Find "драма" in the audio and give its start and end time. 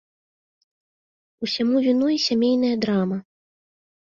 2.87-3.17